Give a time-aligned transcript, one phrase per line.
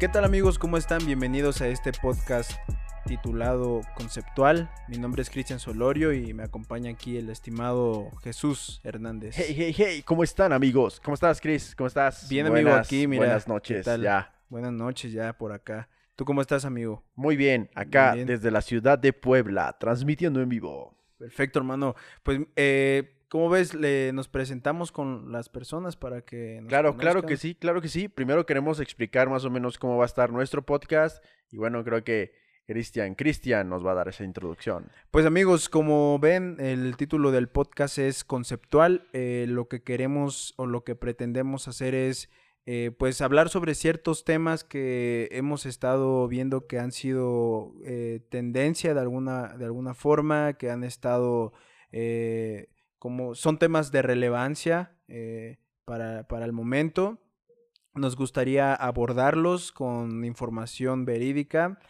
[0.00, 0.58] ¿Qué tal amigos?
[0.58, 1.04] ¿Cómo están?
[1.04, 2.52] Bienvenidos a este podcast
[3.04, 4.70] titulado Conceptual.
[4.88, 9.34] Mi nombre es Cristian Solorio y me acompaña aquí el estimado Jesús Hernández.
[9.36, 11.00] Hey, hey, hey, ¿cómo están amigos?
[11.04, 11.74] ¿Cómo estás, Chris?
[11.76, 12.30] ¿Cómo estás?
[12.30, 13.26] Bien, amigo, aquí, mira.
[13.26, 14.32] Buenas noches, ya.
[14.48, 15.90] Buenas noches, ya por acá.
[16.16, 17.04] ¿Tú cómo estás, amigo?
[17.14, 20.96] Muy bien, acá desde la ciudad de Puebla, transmitiendo en vivo.
[21.18, 21.94] Perfecto, hermano.
[22.22, 23.72] Pues, eh, ¿cómo ves?
[23.74, 27.88] Le, nos presentamos con las personas para que nos Claro, claro que sí, claro que
[27.88, 28.08] sí.
[28.08, 31.24] Primero queremos explicar más o menos cómo va a estar nuestro podcast.
[31.50, 32.32] Y bueno, creo que
[32.66, 34.90] Cristian, Cristian nos va a dar esa introducción.
[35.10, 39.08] Pues amigos, como ven, el título del podcast es conceptual.
[39.12, 42.30] Eh, lo que queremos o lo que pretendemos hacer es
[42.66, 48.92] eh, pues hablar sobre ciertos temas que hemos estado viendo que han sido eh, tendencia
[48.92, 51.52] de alguna, de alguna forma, que han estado
[53.00, 54.96] como son temas de relevancia
[55.84, 57.18] para, para el momento.
[57.94, 61.80] Nos gustaría abordarlos con información verídica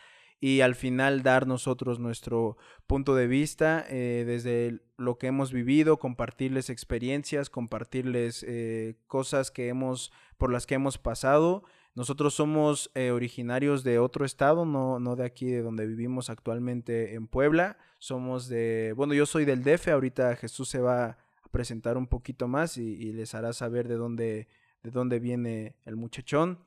[0.41, 5.99] y al final dar nosotros nuestro punto de vista eh, desde lo que hemos vivido,
[5.99, 11.63] compartirles experiencias, compartirles eh, cosas que hemos, por las que hemos pasado.
[11.95, 17.15] Nosotros somos eh, originarios de otro estado, no, no de aquí de donde vivimos actualmente
[17.15, 17.79] en Puebla.
[17.99, 21.19] Somos de, bueno, yo soy del DF, ahorita Jesús se va a
[21.51, 24.49] presentar un poquito más y, les hará saber de dónde,
[24.83, 26.61] de dónde viene el muchachón.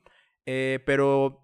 [0.44, 1.43] pero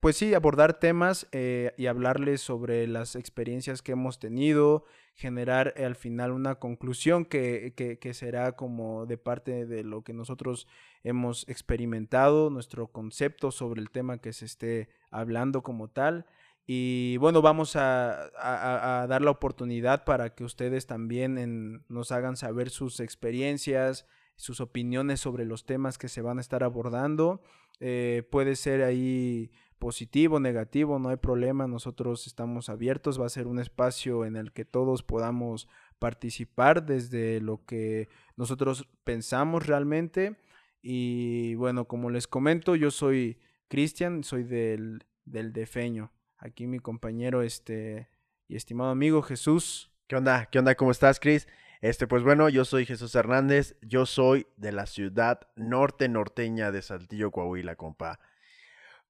[0.00, 5.96] pues sí, abordar temas eh, y hablarles sobre las experiencias que hemos tenido, generar al
[5.96, 10.68] final una conclusión que, que, será como de parte de lo que nosotros
[11.02, 16.26] hemos experimentado, nuestro concepto sobre el tema que se esté hablando como tal.
[16.64, 22.70] Y bueno, vamos a, a, dar la oportunidad para que ustedes también nos hagan saber
[22.70, 24.06] sus experiencias,
[24.36, 27.42] sus opiniones sobre los temas que se van a estar abordando.
[27.80, 33.46] Eh, puede ser ahí positivo, negativo, no hay problema, nosotros estamos abiertos, va a ser
[33.46, 35.68] un espacio en el que todos podamos
[35.98, 40.36] participar desde lo que nosotros pensamos realmente.
[40.82, 46.12] Y bueno, como les comento, yo soy Cristian, soy del, del Defeño.
[46.38, 48.08] Aquí mi compañero este
[48.46, 49.90] y estimado amigo Jesús.
[50.06, 50.46] ¿Qué onda?
[50.46, 50.74] ¿Qué onda?
[50.74, 51.48] ¿Cómo estás, Cris?
[51.80, 56.82] Este, pues bueno, yo soy Jesús Hernández, yo soy de la ciudad norte norteña de
[56.82, 58.18] Saltillo, Coahuila, compa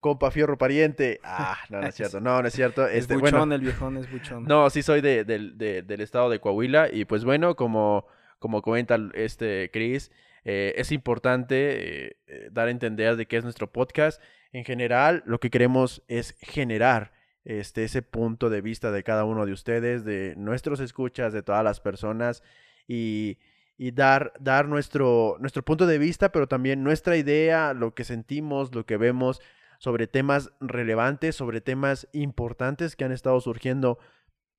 [0.01, 1.21] compa fierro pariente.
[1.31, 2.87] Ah, no, no es cierto, no, no es cierto.
[2.87, 4.45] Este, es buchón, el viejón es buchón.
[4.45, 8.07] No, sí soy de, del estado de Coahuila y pues bueno, como,
[8.39, 10.11] como comenta este Chris,
[10.45, 14.21] eh, es importante eh, eh, dar a entender de qué es nuestro podcast.
[14.53, 17.13] En general, lo que queremos es generar
[17.45, 21.63] este, ese punto de vista de cada uno de ustedes, de nuestros escuchas, de todas
[21.63, 22.43] las personas
[22.87, 23.39] y,
[23.77, 28.75] y dar, dar nuestro, nuestro punto de vista, pero también nuestra idea, lo que sentimos,
[28.75, 29.41] lo que vemos
[29.79, 33.99] sobre temas relevantes, sobre temas importantes que han estado surgiendo,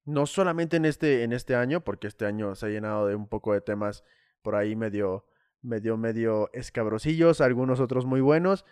[0.06, 3.28] no solamente en este, en este año, porque este año se ha llenado de un
[3.28, 4.04] poco de temas
[4.42, 5.26] por ahí medio,
[5.62, 8.66] medio, medio escabrosillos, algunos otros muy buenos.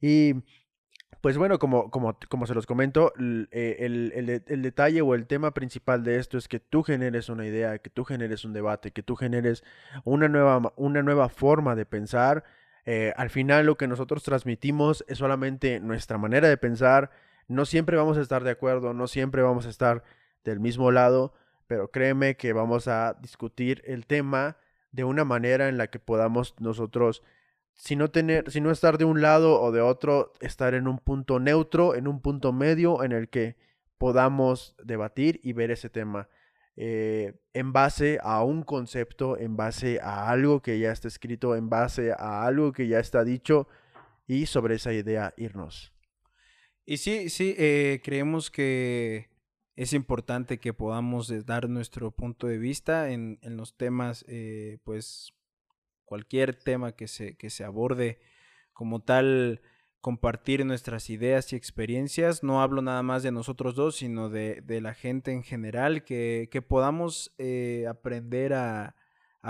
[0.00, 0.34] Y
[1.22, 3.14] pues bueno, como, como, como se los comento,
[3.50, 7.46] eh, el, el, detalle o el tema principal de esto es que tú generes una
[7.46, 9.64] idea, que tú generes un debate, que tú generes
[10.04, 12.44] una nueva, una nueva forma de pensar
[12.86, 17.10] eh, al final lo que nosotros transmitimos es solamente nuestra manera de pensar.
[17.48, 20.02] No siempre vamos a estar de acuerdo, no siempre vamos a estar
[20.44, 21.32] del mismo lado,
[21.66, 24.56] pero créeme que vamos a discutir el tema
[24.92, 27.22] de una manera en la que podamos nosotros,
[27.72, 30.98] si no tener, si no estar de un lado o de otro, estar en un
[30.98, 33.56] punto neutro, en un punto medio en el que
[33.98, 36.28] podamos debatir y ver ese tema.
[36.76, 41.68] Eh, en base a un concepto, en base a algo que ya está escrito, en
[41.70, 43.68] base a algo que ya está dicho
[44.26, 45.92] y sobre esa idea irnos.
[46.84, 49.30] Y sí, sí, eh, creemos que
[49.76, 54.24] es importante que podamos eh, dar nuestro punto de vista en, en los temas,
[54.82, 55.32] pues
[56.04, 58.20] cualquier tema que se, que se aborde
[58.72, 59.62] como tal
[60.04, 62.42] compartir nuestras ideas y experiencias.
[62.42, 67.34] No hablo nada más de nosotros dos, sino de, la gente en general, que, podamos
[67.38, 68.94] eh, aprender a,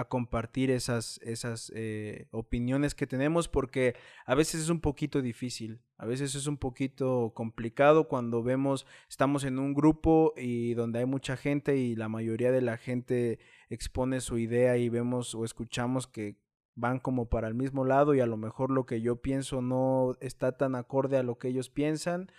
[0.08, 3.96] compartir esas, esas eh, opiniones que tenemos, porque
[4.26, 9.42] a veces es un poquito difícil, a veces es un poquito complicado cuando vemos, estamos
[9.42, 13.40] en un grupo y donde hay mucha gente y la mayoría de la gente
[13.70, 16.43] expone su idea y vemos o escuchamos que
[16.74, 20.16] van como para el mismo lado y a lo mejor lo que yo pienso no
[20.20, 22.30] está tan acorde a lo que ellos piensan,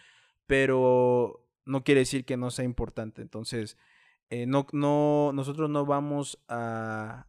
[0.45, 3.21] pero no quiere decir que no sea importante.
[3.21, 3.77] Entonces,
[4.29, 7.27] eh, no, no, nosotros no vamos a,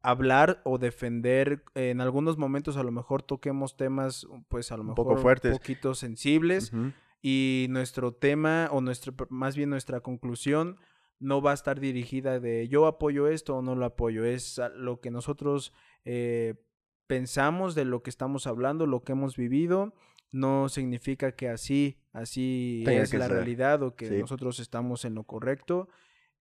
[0.00, 4.88] hablar o defender en algunos momentos a lo mejor toquemos temas pues a lo Un
[4.90, 5.52] mejor poco fuertes.
[5.52, 6.72] un poquito sensibles
[7.20, 10.78] y nuestro tema o nuestro más bien nuestra conclusión
[11.20, 15.00] no va a estar dirigida de yo apoyo esto o no lo apoyo es lo
[15.00, 15.72] que nosotros
[16.04, 16.54] eh,
[17.06, 19.94] pensamos de lo que estamos hablando lo que hemos vivido
[20.30, 23.32] no significa que así así Tenga es la ser.
[23.36, 24.18] realidad o que Sí.
[24.18, 25.88] nosotros estamos en lo correcto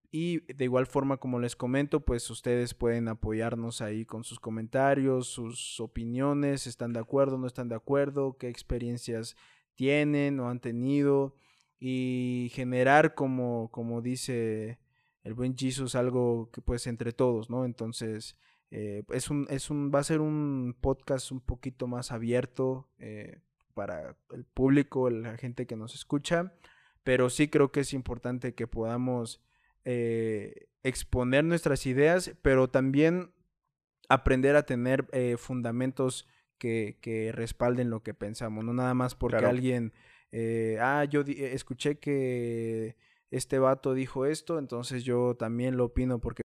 [0.10, 5.28] y de igual forma, como les comento, pues ustedes pueden apoyarnos ahí con sus comentarios,
[5.28, 9.36] sus opiniones, están de acuerdo, no están de acuerdo, qué experiencias
[9.76, 11.36] tienen o han tenido
[11.80, 14.80] y generar como, como dice
[15.24, 17.66] el buen Jesus, algo que pues entre todos, ¿no?
[17.66, 18.38] Entonces,
[18.72, 23.40] eh, es un, es un, va a ser un podcast un poquito más abierto eh,
[23.74, 26.54] para el público, la gente que nos escucha,
[27.04, 29.42] pero sí creo que es importante que podamos
[29.86, 33.32] eh, exponer nuestras ideas, pero también
[34.10, 36.28] aprender a tener eh, fundamentos
[36.58, 39.50] que, que respalden lo que pensamos, no nada más porque Claro.
[39.50, 39.94] alguien,
[40.40, 42.96] eh, ah, yo di- escuché que
[43.32, 46.44] este vato dijo esto, entonces yo también lo opino porque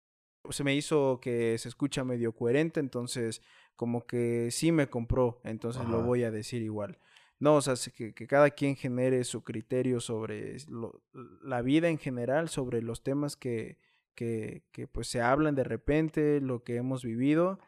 [0.49, 3.41] se me hizo que se escucha medio coherente, entonces
[3.77, 6.99] como que sí me compró, entonces lo voy a decir igual.
[7.39, 11.01] No, o sea, se- que, que cada quien genere su criterio sobre lo-
[11.41, 13.77] la vida en general, sobre los temas que,
[14.15, 17.59] que, que, pues se hablan de repente, lo que hemos vivido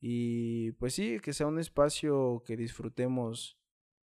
[0.00, 3.58] y pues sí, que sea un espacio que disfrutemos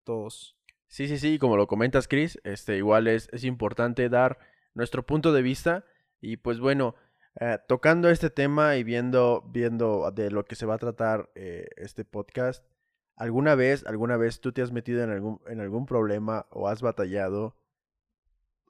[0.04, 0.56] todos.
[0.90, 4.40] Sí, sí, sí, como lo comentas, Chris, este, igual es, es importante dar
[4.74, 5.84] nuestro punto de vista
[6.20, 6.96] y pues bueno,
[7.38, 11.68] eh, tocando este tema y viendo, viendo de lo que se va a tratar eh,
[11.76, 12.66] este podcast,
[13.14, 16.82] ¿alguna vez, alguna vez tú te has metido en algún, en algún problema o has
[16.82, 17.56] batallado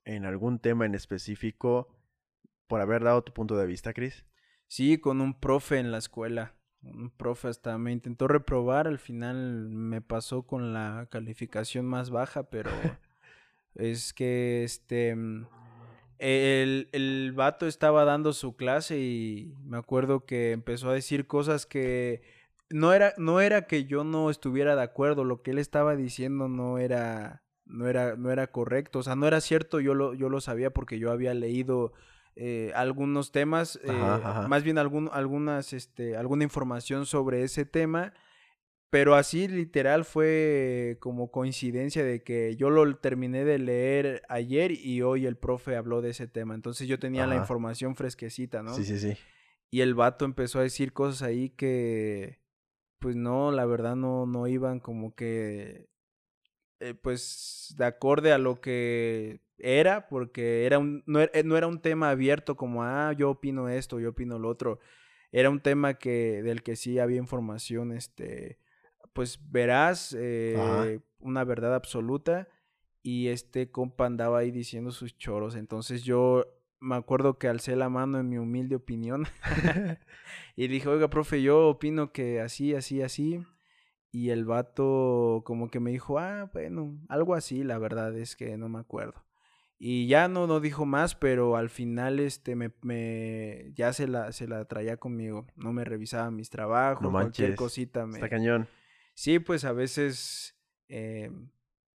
[0.04, 1.88] en algún tema en específico
[2.66, 4.26] por haber dado tu punto de vista, Chris?
[4.66, 6.59] Sí, con un profe en la escuela.
[6.82, 12.44] Un profe hasta me intentó reprobar, al final me pasó con la calificación más baja,
[12.44, 12.70] pero
[13.74, 15.46] es que este mm,
[16.18, 21.66] el, el vato estaba dando su clase y me acuerdo que empezó a decir cosas
[21.66, 22.22] que
[22.70, 26.48] no era, no era que yo no estuviera de acuerdo, lo que él estaba diciendo
[26.48, 30.28] no era, no era, no era correcto, o sea, no era cierto, yo lo, yo
[30.28, 31.92] lo sabía porque yo había leído
[32.36, 34.48] eh, algunos temas, eh, Ajá, ajá.
[34.48, 38.12] más bien algún, algunas, este, alguna información sobre ese tema,
[38.90, 45.02] pero así literal fue como coincidencia de que yo lo terminé de leer ayer y
[45.02, 48.74] hoy el profe habló de ese tema, entonces yo tenía la información fresquecita, ¿no?
[48.74, 49.16] Sí, sí, sí.
[49.70, 52.40] Y el vato empezó a decir cosas ahí que,
[52.98, 55.88] pues no, la verdad no, no iban como que,
[56.80, 61.66] eh, pues, de acorde a lo que era, porque era un, no, era, no era
[61.66, 64.78] un tema abierto como, ah, yo opino esto, yo opino lo otro.
[65.32, 68.58] Era un tema que, del que sí había información, este,
[69.12, 72.48] pues verás, eh, una verdad absoluta.
[73.02, 75.54] Y este compa andaba ahí diciendo sus choros.
[75.54, 76.44] Entonces yo
[76.80, 79.26] me acuerdo que alcé la mano en mi humilde opinión.
[80.56, 83.42] y dije, oiga, profe, yo opino que así, así, así.
[84.12, 88.56] Y el vato como que me dijo, ah, bueno, algo así, la verdad es que
[88.56, 89.22] no me acuerdo.
[89.82, 94.30] Y ya no, no dijo más, pero al final este me, me ya se la,
[94.30, 95.46] se la traía conmigo.
[95.56, 98.18] No me revisaba mis trabajos, No cualquier cosita me.
[98.18, 98.68] Está cañón.
[99.14, 100.54] Sí, pues a veces
[100.88, 101.30] eh,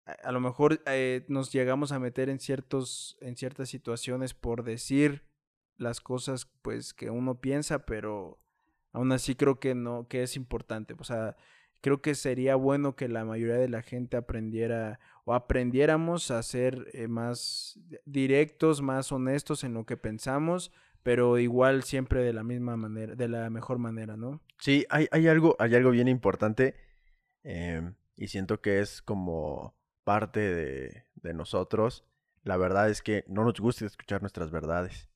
[0.06, 4.64] a, a lo mejor eh, nos llegamos a meter en ciertos, en ciertas situaciones por
[4.64, 5.22] decir
[5.78, 8.40] las cosas pues que uno piensa, pero
[8.94, 10.96] aún así creo que no, que es importante.
[10.98, 11.36] O sea,
[11.82, 16.88] creo que sería bueno que la mayoría de la gente aprendiera o aprendiéramos a ser
[16.94, 22.78] eh, más directos, más honestos en lo que pensamos, pero igual siempre de la misma
[22.78, 24.42] manera, de la mejor manera, ¿no?
[24.60, 26.76] Sí, hay, hay algo, hay algo bien importante
[27.44, 32.06] em, y siento que es como parte de, nosotros.
[32.44, 35.10] La verdad es que no nos gusta escuchar nuestras verdades.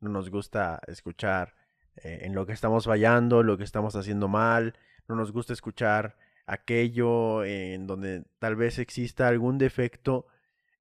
[0.00, 1.54] No nos gusta escuchar
[1.96, 4.74] eh, en lo que estamos fallando, lo que estamos haciendo mal.
[5.06, 6.16] No nos gusta escuchar
[6.52, 10.26] aquello en donde tal vez exista algún defecto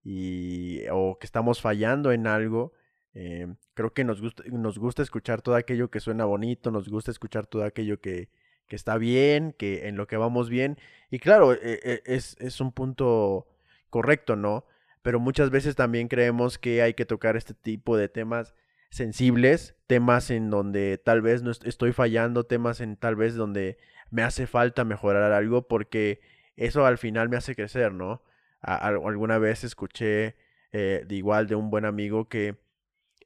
[0.04, 2.74] y, o que estamos fallando en algo.
[3.14, 7.12] em, creo que nos gusta, nos gusta escuchar todo aquello que suena bonito, nos gusta
[7.12, 8.30] escuchar todo aquello que,
[8.68, 10.78] que está bien, que en lo que vamos bien.
[11.12, 13.48] Y claro, e- e- es, es un punto
[13.90, 14.66] correcto, ¿no?
[15.02, 18.54] Pero muchas veces también creemos que hay que tocar este tipo de temas
[18.92, 23.78] sensibles, temas en donde tal vez no est- estoy fallando, temas en tal vez donde
[24.12, 26.22] me hace falta mejorar algo, porque
[26.56, 28.24] eso al final me hace crecer, ¿no?
[28.62, 30.36] Alguna vez escuché
[30.72, 32.58] eh, de igual de un buen amigo que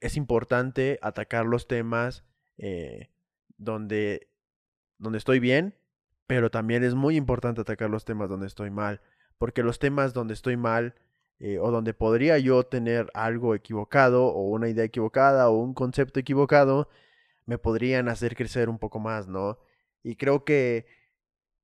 [0.00, 2.24] es importante atacar los temas
[2.58, 3.10] eh,
[3.56, 4.28] donde
[4.98, 5.74] donde estoy bien,
[6.26, 9.00] pero también es muy importante atacar los temas donde estoy mal,
[9.38, 10.94] porque los temas donde estoy mal
[11.40, 16.20] eh, o donde podría yo tener algo equivocado o una idea equivocada o un concepto
[16.20, 16.88] equivocado,
[17.44, 19.58] me podrían hacer crecer un poco más, ¿no?
[20.04, 20.86] Y creo que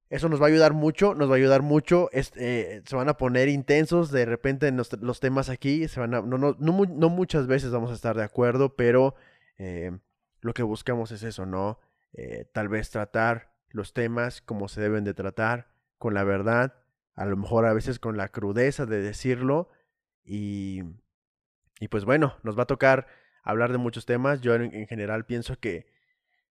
[0.08, 2.08] eso nos va a ayudar mucho, nos va a ayudar mucho.
[2.12, 5.86] Eh, se van a poner intensos de repente los, los, temas aquí.
[5.86, 9.14] Se van a, no, no, no, muchas veces vamos a estar de acuerdo, pero
[9.58, 9.92] eh,
[10.40, 11.78] lo que buscamos es eso, ¿no?
[12.14, 15.68] Eh, tal vez tratar los temas como se deben de tratar,
[15.98, 16.74] con la verdad,
[17.14, 19.68] a lo mejor a veces con la crudeza de decirlo.
[20.24, 20.82] Y,
[21.78, 23.06] y pues bueno, nos va a tocar
[23.44, 24.40] hablar de muchos temas.
[24.40, 25.89] Yo en general pienso que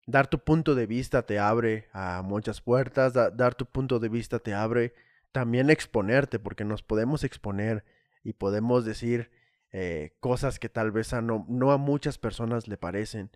[0.06, 4.40] dar tu punto de vista te abre a muchas puertas, dar tu punto de vista
[4.40, 4.94] te abre
[5.32, 7.86] también exponerte, porque nos podemos exponer
[8.24, 9.32] y podemos decir
[9.72, 13.30] eh, cosas que tal vez no, no a muchas personas le parecen,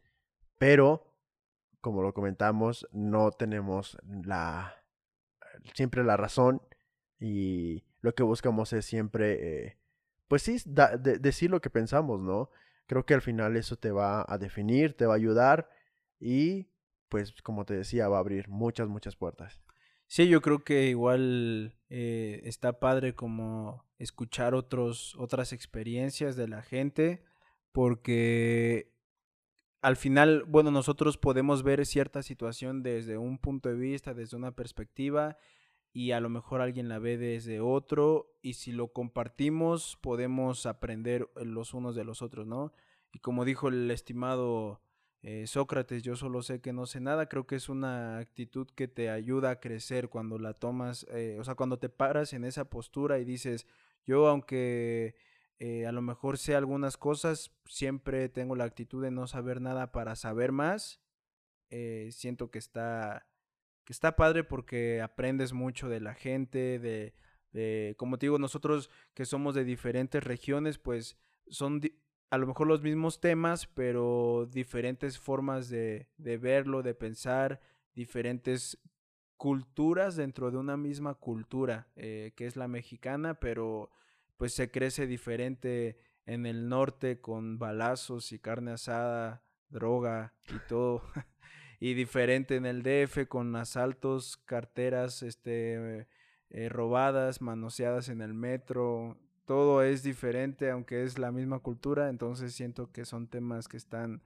[0.58, 1.14] pero
[1.82, 4.74] como lo comentamos, no tenemos la
[5.74, 6.62] siempre la razón
[7.20, 9.78] y lo que buscamos es siempre, eh,
[10.28, 10.58] pues sí,
[11.20, 12.50] decir lo que pensamos, ¿no?
[12.88, 15.70] Creo que al final eso te va a definir, te va a ayudar
[16.24, 16.70] y
[17.10, 19.62] pues como te decía va a abrir muchas, muchas puertas.
[20.08, 26.62] Sí, yo creo que igual eh, está padre como escuchar otros, otras experiencias de la
[26.62, 27.24] gente,
[27.72, 28.94] porque
[29.82, 34.52] al final, bueno, nosotros podemos ver cierta situación desde un punto de vista, desde una
[34.52, 35.38] perspectiva,
[35.92, 41.30] y a lo mejor alguien la ve desde otro, y si lo compartimos podemos aprender
[41.36, 42.72] los unos de los otros, ¿no?
[43.12, 44.82] Y como dijo el estimado
[45.26, 48.90] eh, Sócrates, yo solo sé que no sé nada, creo que es una actitud que
[48.90, 52.66] te ayuda a crecer cuando la tomas, eh, o sea, cuando te paras en esa
[52.70, 53.66] postura y dices,
[54.06, 55.16] yo aunque
[55.60, 59.94] eh, a lo mejor sé algunas cosas, siempre tengo la actitud de no saber nada
[59.94, 61.00] para saber más,
[62.12, 63.26] siento que está,
[63.86, 67.16] que está padre porque aprendes mucho de la gente, de,
[67.52, 71.82] de, como te digo, nosotros que somos de diferentes regiones, pues son
[72.34, 77.62] a lo mejor los mismos temas, pero diferentes formas de, verlo, de pensar,
[77.94, 78.80] diferentes
[79.38, 83.92] culturas dentro de una misma cultura, eh, que es la mexicana, pero
[84.36, 91.04] pues se crece diferente en el norte con balazos y carne asada, droga y todo,
[91.80, 96.08] y diferente en el DF con asaltos, carteras, este,
[96.50, 102.54] eh, robadas, manoseadas en el metro, todo es diferente, aunque es la misma cultura, entonces
[102.54, 104.22] siento que son temas que están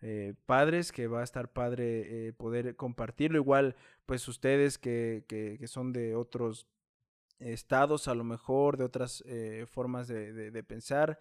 [0.00, 3.38] eh, padres, que va a estar padre eh, poder compartirlo.
[3.38, 3.74] Igual,
[4.06, 6.66] pues ustedes que, que, son de otros
[7.40, 11.18] estados, a lo mejor, de otras eh, formas de, de pensar,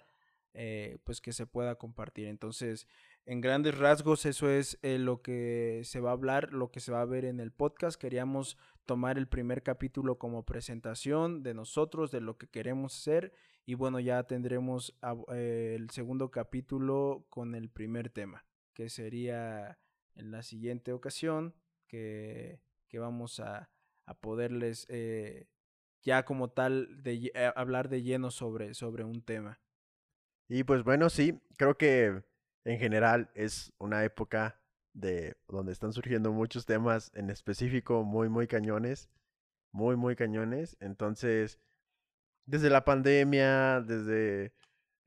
[1.03, 2.27] pues que se pueda compartir.
[2.27, 2.87] Entonces,
[3.25, 7.01] en grandes rasgos, eso es lo que se va a hablar, lo que se va
[7.01, 7.99] a ver en el podcast.
[7.99, 13.33] Queríamos tomar el primer capítulo como presentación de nosotros, de lo que queremos hacer.
[13.65, 14.97] Y bueno, ya tendremos
[15.31, 19.77] eh, el segundo capítulo con el primer tema, que sería
[20.15, 21.53] en la siguiente ocasión,
[21.85, 23.69] que, que vamos a,
[24.05, 25.47] a poderles eh,
[26.01, 29.59] ya como tal de, eh, hablar de lleno sobre, sobre un tema.
[30.49, 32.23] Y pues bueno, sí, creo que
[32.63, 34.59] en general es una época
[34.93, 39.09] de donde están surgiendo muchos temas en específico muy, muy cañones,
[39.71, 40.77] muy, muy cañones.
[40.79, 41.59] Entonces,
[42.45, 44.53] desde la pandemia, desde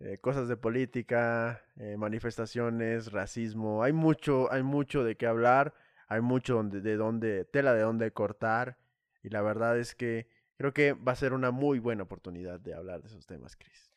[0.00, 5.74] eh, cosas de política, eh, manifestaciones, racismo, hay mucho, hay mucho de qué hablar,
[6.08, 8.78] hay mucho donde, de dónde, tela de dónde cortar.
[9.22, 12.74] Y la verdad es que creo que va a ser una muy buena oportunidad de
[12.74, 13.89] hablar de esos temas, Chris.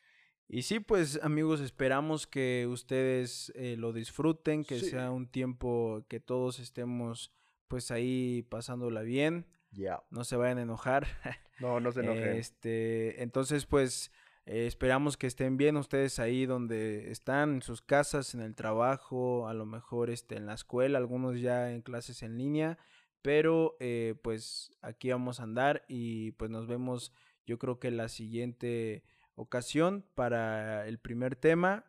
[0.47, 6.19] Y sí, pues amigos, esperamos que ustedes eh, lo disfruten, que sea un tiempo que
[6.19, 7.31] todos estemos
[7.67, 9.47] pues ahí pasándola bien.
[9.71, 10.03] Ya.
[10.11, 11.07] No se vayan a enojar.
[11.59, 12.35] No, no se enojen.
[12.35, 14.11] Este, entonces, pues
[14.45, 19.47] eh, esperamos que estén bien ustedes ahí donde están, en sus casas, en el trabajo,
[19.47, 22.77] a lo mejor este, en la escuela, algunos ya en clases en línea.
[23.21, 27.13] Pero eh, pues aquí vamos a andar y pues nos vemos
[27.45, 29.03] yo creo que la siguiente
[29.35, 31.85] ocasión para el primer tema.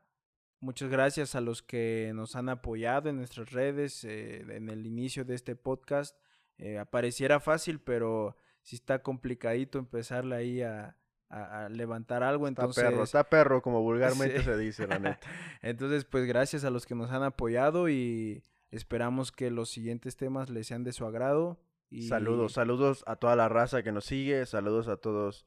[0.60, 5.24] Muchas gracias a los que nos han apoyado en nuestras redes eh, en el inicio
[5.24, 6.16] de este podcast.
[6.56, 10.96] Eh, apareciera fácil, pero si está complicadito empezarle ahí a,
[11.68, 12.46] levantar algo.
[12.46, 15.26] Entonces, está perro, está perro, como vulgarmente se dice, la neta.
[15.62, 20.48] entonces, pues gracias a los que nos han apoyado y esperamos que los siguientes temas
[20.48, 21.58] les sean de su agrado.
[21.90, 22.02] Y...
[22.08, 25.44] Saludos, saludos a toda la raza que nos sigue, saludos a todos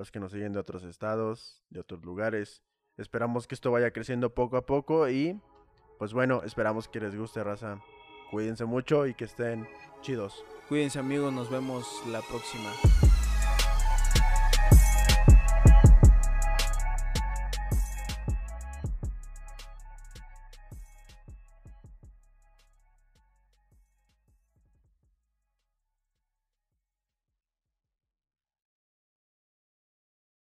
[0.00, 2.62] los que nos siguen de otros estados, de otros lugares.
[2.96, 5.38] Esperamos que esto vaya creciendo poco a poco y
[5.98, 7.82] pues bueno, esperamos que les guste, raza.
[8.30, 9.68] Cuídense mucho y que estén
[10.00, 10.42] chidos.
[10.70, 13.09] Cuídense amigos, nos vemos la próxima.